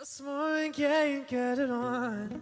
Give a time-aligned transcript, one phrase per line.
[0.00, 2.40] This morning, can't get it on.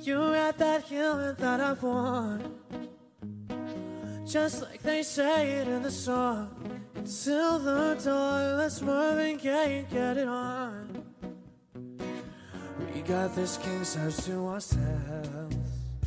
[0.00, 2.42] You had that healing that I want.
[4.26, 6.48] Just like they say it in the song.
[6.94, 11.04] Until the dawn, let's Marvin Gaye and get it on.
[12.94, 15.54] We got this king size to ourselves.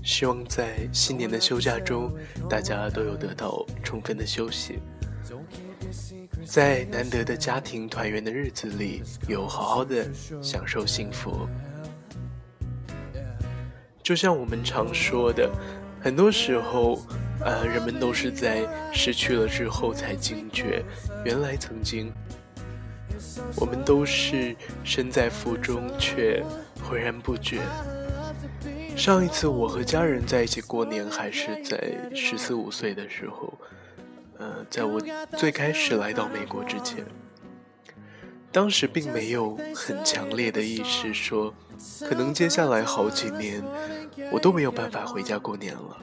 [0.03, 2.13] 希望在新年的休假中，
[2.49, 4.79] 大家都有得到充分的休息，
[6.44, 10.06] 在难得的家庭团圆的日子里，有好好的
[10.42, 11.48] 享受幸福。
[14.02, 15.50] 就像我们常说的，
[16.00, 17.00] 很多时候，
[17.40, 20.84] 呃，人们都是在失去了之后才惊觉，
[21.24, 22.12] 原来曾经
[23.56, 26.44] 我们都是身在福中，却
[26.82, 27.60] 浑然不觉。
[28.96, 31.78] 上一次我和家人在一起过年，还是在
[32.14, 33.52] 十四五岁的时候，
[34.42, 35.00] 呃，在我
[35.36, 37.04] 最开始来到美国之前，
[38.50, 41.54] 当时并没有很强烈的意识说，
[42.00, 43.62] 可能接下来好几年
[44.32, 45.96] 我都没有办法回家过年了。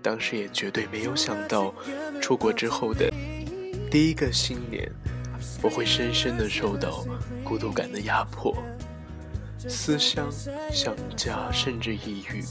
[0.00, 1.74] 当时也绝对没有想到，
[2.20, 3.12] 出国之后的
[3.90, 4.88] 第一个新年，
[5.60, 7.04] 我会深深的受到
[7.42, 8.56] 孤独感的压迫。
[9.68, 10.28] 思乡、
[10.70, 12.44] 想家，甚至抑郁，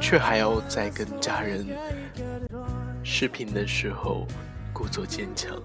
[0.00, 1.66] 却还要在跟家人
[3.04, 4.26] 视频的时候
[4.80, 5.62] 故作坚强。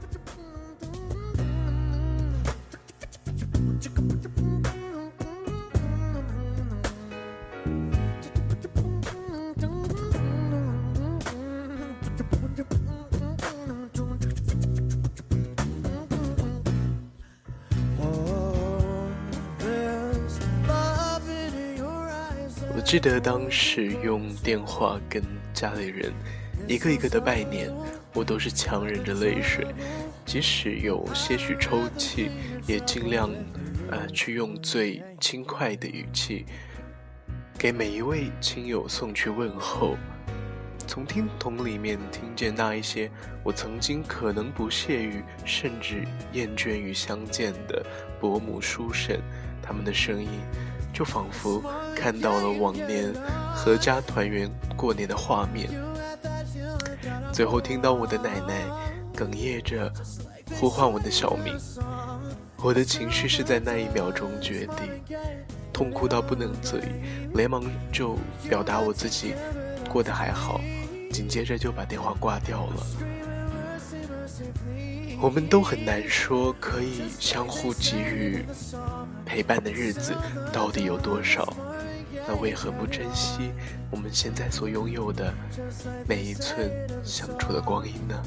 [22.85, 25.22] 记得当时用电话跟
[25.53, 26.13] 家里人
[26.67, 27.72] 一个一个的拜年，
[28.14, 29.67] 我都是强忍着泪水，
[30.25, 32.31] 即使有些许抽泣，
[32.67, 33.30] 也尽量
[33.92, 36.45] 呃去用最轻快的语气
[37.58, 39.95] 给每一位亲友送去问候。
[40.88, 43.09] 从听筒里面听见那一些
[43.44, 46.03] 我曾经可能不屑于，甚至
[46.34, 47.84] 厌倦于相见的
[48.19, 49.19] 伯母叔婶，
[49.62, 50.29] 他们的声音。
[50.94, 51.62] 就仿佛
[51.94, 53.13] 看到了往年
[53.53, 55.69] 阖家团圆过年的画面，
[57.35, 58.63] 最后听到我的奶奶
[59.13, 59.91] 哽咽着
[60.57, 61.53] 呼唤我的小名，
[62.63, 65.18] 我的情绪是在那一秒钟决定，
[65.73, 69.34] 痛哭到不能自已，连忙就表达我自己
[69.90, 70.62] 过得还好，
[71.12, 72.88] 紧接着就把电话挂掉了。
[75.19, 78.46] 我们都很难说，可以相互给予
[79.25, 80.16] 陪伴的日子
[80.53, 81.46] 到底有多少？
[82.28, 83.52] 那为何不珍惜
[83.91, 85.34] 我们现在所拥有的
[86.08, 86.72] 每一寸
[87.03, 88.22] 相处的光阴呢？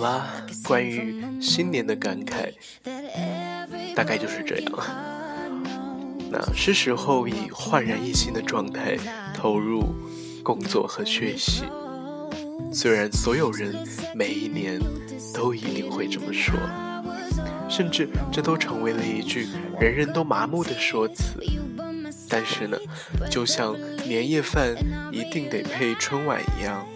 [0.00, 2.52] 啦，关于新年的感慨，
[3.94, 4.72] 大概就是这样。
[6.30, 8.96] 那是时候以焕然一新的状态
[9.34, 9.94] 投入
[10.42, 11.64] 工作和学习。
[12.72, 13.74] 虽然所有人
[14.14, 14.80] 每一年
[15.34, 16.54] 都一定会这么说，
[17.68, 21.34] 甚至这都成为了一句人人都麻木的说辞。
[22.28, 22.78] 但是呢，
[23.28, 24.76] 就像年夜饭
[25.10, 26.86] 一定得配春晚一样，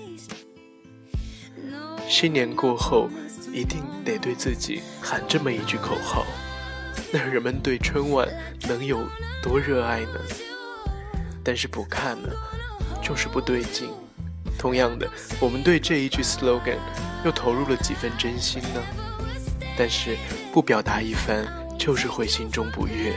[2.09, 3.09] 新年过后
[3.53, 6.25] 一定得对自己喊这么一句口号，
[7.12, 8.28] 那人们对春晚
[8.69, 9.03] 能有
[9.42, 10.20] 多热爱呢？
[11.43, 12.28] 但是不看呢，
[13.03, 13.88] 就是不对劲。
[14.59, 15.09] 同样的，
[15.41, 16.78] 我们对这一句 slogan
[17.25, 18.81] 又投入了几分真心呢？
[19.76, 20.16] 但是
[20.53, 21.44] 不表达一番，
[21.78, 23.12] 就是会心中不悦。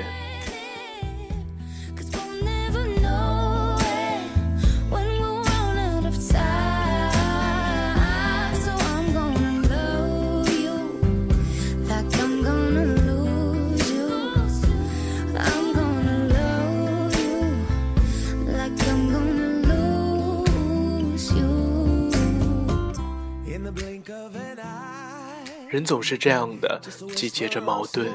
[25.77, 26.81] 人总是这样的，
[27.15, 28.07] 集结着矛盾，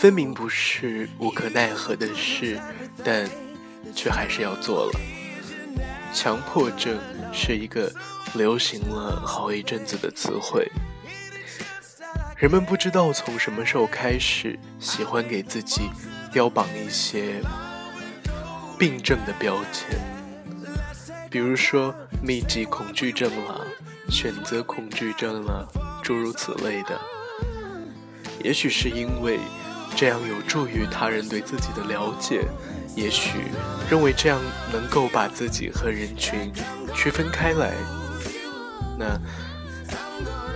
[0.00, 2.60] 分明不是无可奈何的事，
[3.04, 3.30] 但
[3.94, 5.00] 却还是要做了。
[6.12, 6.98] 强迫症
[7.32, 7.92] 是一个
[8.34, 10.68] 流行了好一阵子的词汇，
[12.36, 15.82] 人们不知道从什么时候开始，喜欢给自己
[16.32, 17.40] 标榜一些
[18.76, 19.96] 病症的标签，
[21.30, 23.64] 比如说密集恐惧症了。
[24.08, 25.68] 选择恐惧症了，
[26.10, 27.00] 诸如此类的。
[28.42, 29.38] 也许是因为
[29.94, 32.48] 这样有助于他人对自己的了解，
[32.96, 33.42] 也许
[33.88, 34.40] 认为这样
[34.72, 36.52] 能够把自己和人群
[36.92, 37.74] 区分开来。
[38.98, 39.16] 那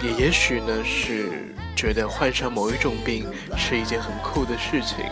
[0.03, 3.25] 也也许呢是觉得患上某一种病
[3.57, 5.05] 是一件很酷的事情。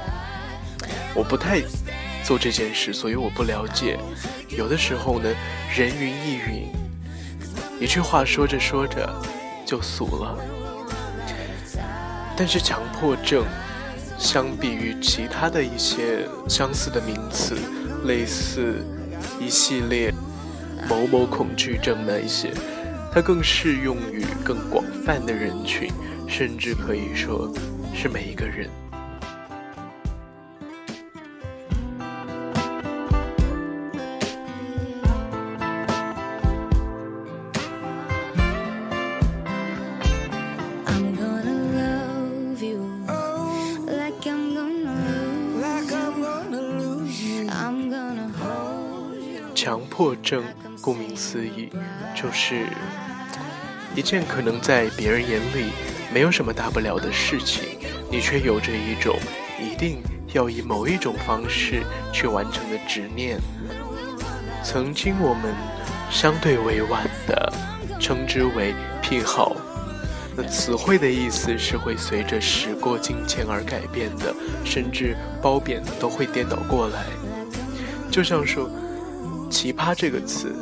[1.14, 1.60] 我不太
[2.24, 3.96] 做这件事，所以我不了解。
[4.48, 5.32] 有的时候呢，
[5.72, 6.66] 人云亦云，
[7.78, 9.08] 一句话说着说着
[9.64, 10.36] 就俗了。
[12.36, 13.44] 但是强迫症，
[14.18, 17.56] 相比于其他的一些相似的名词，
[18.04, 18.84] 类似
[19.40, 20.12] 一系列
[20.88, 22.52] 某某恐惧症那一些，
[23.12, 25.92] 它更适用于更广泛的人群，
[26.26, 27.52] 甚至可以说
[27.94, 28.68] 是每一个人。
[49.64, 50.42] 强迫症，
[50.80, 51.68] 顾名思义，
[52.16, 52.66] 就是
[53.94, 55.70] 一件可能在别人眼里
[56.12, 57.78] 没有什么大不了的事情，
[58.10, 59.16] 你却有着一种
[59.60, 63.38] 一定要以某一种方式去完成的执念。
[64.64, 65.54] 曾经我们
[66.10, 67.52] 相对委婉的
[68.00, 69.54] 称之为癖好，
[70.36, 77.04] 那词汇的意思是会随着时过境迁而改变的，甚至褒贬都会颠倒过来，
[78.10, 78.68] 就像说。
[79.52, 80.54] 奇葩这个词，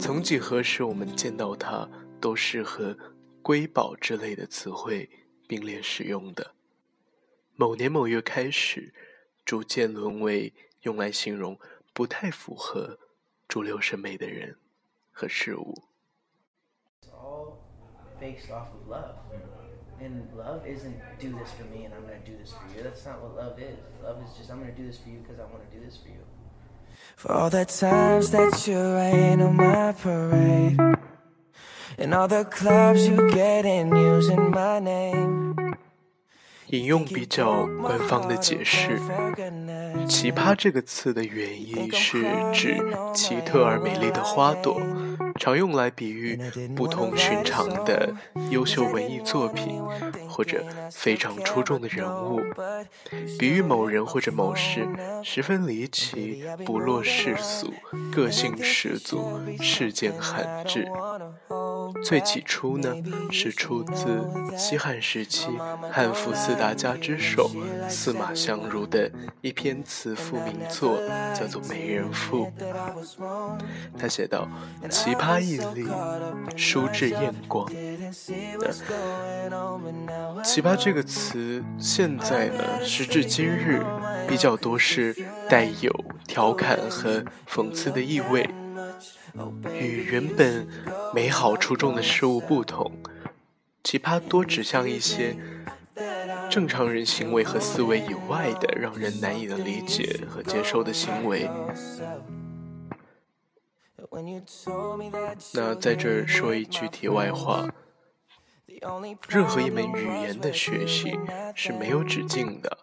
[0.00, 1.88] 曾几何时，我们见到它
[2.20, 2.98] 都是和
[3.40, 5.08] 瑰宝之类的词汇
[5.46, 6.56] 并列使用的。
[7.54, 8.92] 某年某月开始，
[9.44, 10.52] 逐渐沦为
[10.82, 11.56] 用来形容
[11.92, 12.98] 不太符合
[13.46, 14.56] 主流审美的人
[15.12, 15.84] 和事物。
[26.08, 26.35] for
[27.28, 30.78] all the times that you rain on my parade.
[31.98, 35.65] And all the clubs you get in using my name
[36.68, 38.98] 引用比较官方的解释
[40.08, 42.82] ，“奇葩”这个词的原意是指
[43.14, 44.80] 奇特而美丽的花朵。
[45.38, 46.40] 常用来比喻
[46.74, 48.10] 不同寻常的
[48.50, 49.80] 优秀文艺作品，
[50.28, 52.40] 或者非常出众的人物，
[53.38, 54.88] 比喻某人或者某事
[55.22, 57.72] 十分离奇、不落世俗、
[58.10, 60.88] 个性十足、事件罕至。
[62.04, 62.94] 最起初呢，
[63.30, 64.24] 是出自
[64.56, 65.48] 西汉时期
[65.90, 67.50] 汉赋四大家之首
[67.88, 69.10] 司马相如的
[69.40, 70.98] 一篇词赋名作，
[71.34, 72.46] 叫做《美人赋》。
[73.98, 74.48] 他写道
[74.90, 75.88] ：“奇葩异丽，
[76.56, 77.66] 书至艳光。”
[80.44, 83.84] 奇葩这个词，现在呢，时至今日，
[84.28, 85.16] 比较多是
[85.48, 88.48] 带有调侃和讽刺的意味。
[89.72, 90.66] 与原本
[91.14, 92.92] 美好出众的事物不同，
[93.84, 95.36] 奇葩多指向一些
[96.50, 101.48] 正常人行为和思维以外的让人难以的理解和接受的行为。
[105.52, 107.68] 那在这儿说一句题外话：
[109.28, 111.18] 任何一门语言的学习
[111.54, 112.78] 是没有止境的，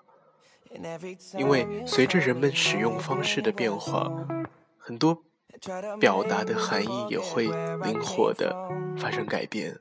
[1.38, 4.12] 因为随着人们使用方式的变化，
[4.78, 5.24] 很多。
[6.00, 7.44] 表达的含义也会
[7.84, 8.54] 灵活的
[8.98, 9.78] 发生改变，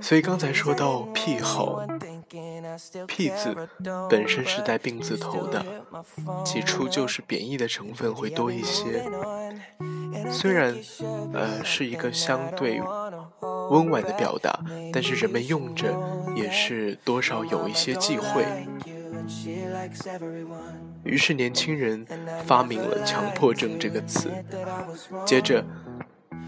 [0.00, 1.86] 所以刚才说到癖好，
[3.06, 3.54] 癖字
[4.08, 5.64] 本身是带病字头的，
[6.44, 9.04] 起初就是贬义的成分会多一些。
[10.30, 10.74] 虽然
[11.32, 12.80] 呃是一个相对
[13.70, 14.58] 温婉的表达，
[14.92, 15.94] 但是人们用着
[16.34, 18.44] 也是多少有一些忌讳。
[21.04, 22.06] 于是，年轻人
[22.46, 24.30] 发明了“强迫症”这个词。
[25.26, 25.64] 接着，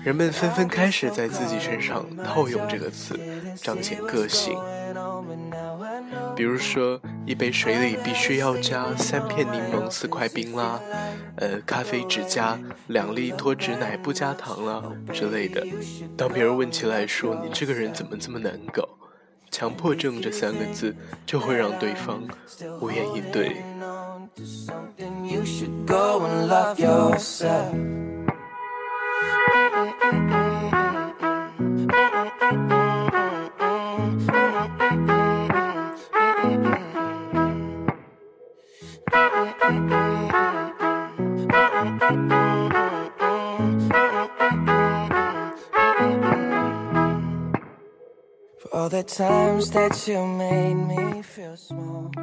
[0.03, 3.19] 人们纷纷开始在自己身上套用这个词，
[3.57, 4.59] 彰显个性。
[6.35, 10.81] 比如说，一杯水里必须要加三片柠檬、四块冰啦，
[11.37, 14.83] 呃，咖啡只加两粒脱脂奶，不加糖啦
[15.13, 15.67] 之类的。
[16.17, 18.89] 当别人问起来说：“你这个人怎么这么难搞？”
[19.51, 20.95] 强迫症这三个字，
[21.27, 22.23] 就会让对方
[22.81, 23.63] 无言以对。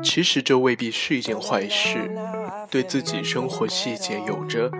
[0.03, 2.09] 其实这未必是一件坏事，
[2.69, 4.71] 对自己生活细节有着。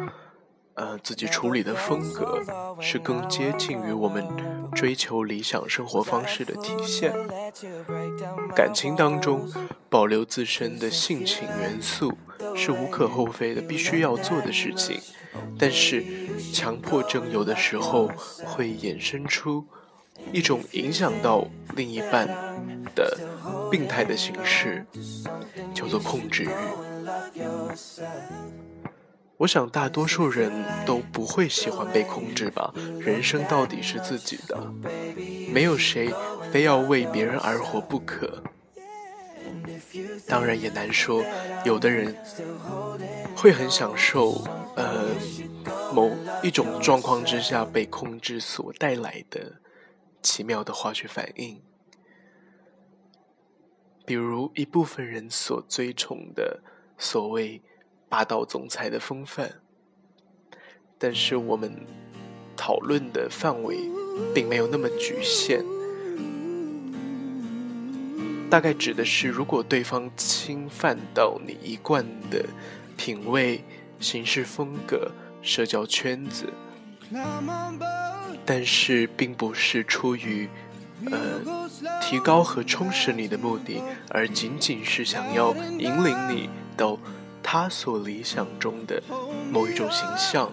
[0.75, 2.39] 呃，自己处理的风格
[2.79, 4.23] 是更接近于我们
[4.75, 7.11] 追求理想生活方式的体现。
[8.55, 9.51] 感情当中
[9.89, 12.15] 保留自身的性情元素
[12.55, 15.01] 是无可厚非的，必须要做的事情。
[15.57, 16.05] 但是
[16.53, 18.11] 强迫症有的时候
[18.45, 19.65] 会衍生出
[20.31, 22.27] 一种影响到另一半
[22.95, 23.17] 的
[23.71, 24.85] 病态的形式，
[25.73, 26.49] 叫做控制欲。
[29.37, 30.51] 我想大多数人
[30.83, 34.57] 都不会喜欢被控制吧，人生到底是自己的，
[35.53, 36.11] 没有谁
[36.51, 38.41] 非要为别人而活不可。
[40.27, 41.23] 当然也难说，
[41.63, 42.15] 有的人
[43.35, 44.43] 会很享受，
[44.75, 45.05] 呃，
[45.93, 49.53] 某一种状况之下被控制所带来的
[50.27, 51.61] 奇妙的化学反应，
[54.05, 56.61] 比如一部分人所追崇的
[56.97, 57.61] 所谓。
[58.09, 59.59] 霸道总裁的风范，
[60.97, 61.85] 但是我们
[62.55, 63.79] 讨论的范围
[64.33, 65.61] 并没有那么局限，
[68.49, 72.45] 大概指的是如果对方侵犯到你一贯的
[72.95, 73.61] 品味、
[73.99, 76.45] 行事风格、社交圈子，
[78.47, 80.49] 但是并不是出于
[81.11, 81.19] 呃
[82.01, 86.97] 提高和充实你的目的，而仅仅是想要引领你到。
[87.49, 89.01] 他所理想中的
[89.53, 90.51] 某一种形象，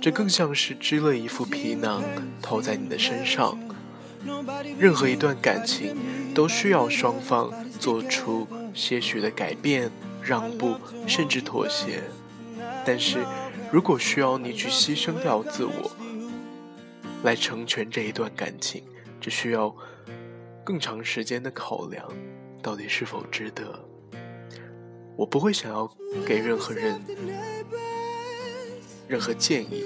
[0.00, 2.00] 这更像是织了一副皮囊
[2.40, 3.58] 套在你的身上。
[4.78, 5.96] 任何一段感情
[6.32, 9.90] 都需要双方做出些许的改变、
[10.22, 10.76] 让步，
[11.08, 12.04] 甚至妥协。
[12.84, 13.26] 但是
[13.72, 15.90] 如果需要你去牺牲掉自我，
[17.26, 18.84] 来成全这一段感情，
[19.20, 19.74] 这需要
[20.64, 22.08] 更长时间的考量，
[22.62, 23.64] 到底是否值得？
[25.16, 25.90] 我不会想要
[26.24, 27.00] 给任何人
[29.08, 29.84] 任何建议，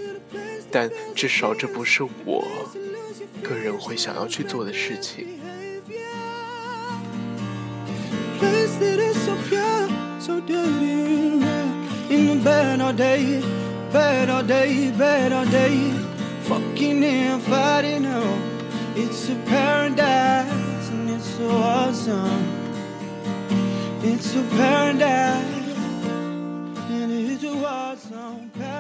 [0.71, 2.45] 但至少这不是我
[3.43, 5.27] 个人会想要去做的事情。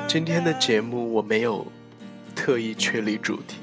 [0.09, 1.65] 今天的节目我没有
[2.35, 3.59] 特意确立主题，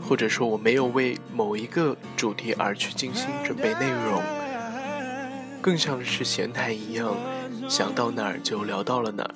[0.00, 4.22] 或者说我没有为某一个主题而去精心准备内容，
[5.60, 7.12] 更像是闲谈一样，
[7.68, 9.34] 想到哪儿就聊到了哪儿。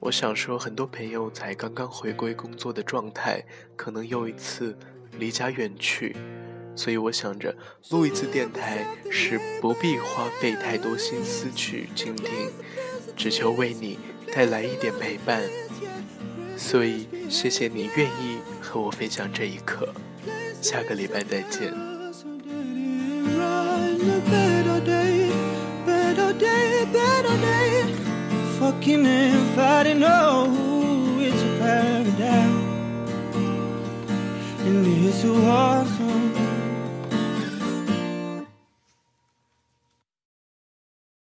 [0.00, 3.44] 我想说，很多朋友才刚刚回归工作的状态，
[3.76, 4.78] 可能又一次
[5.18, 6.16] 离家远去。
[6.76, 7.56] 所以我想着
[7.90, 12.28] 录一次电台是不必花费太多心思去倾听，
[13.16, 13.98] 只求为你
[14.32, 15.42] 带来一点陪伴。
[16.56, 19.92] 所以谢谢你愿意和我分享这一刻，
[20.62, 21.74] 下个礼拜再见。
[28.58, 32.68] fucking and fighting, oh, it's a paradise
[34.66, 36.27] and it's a war song.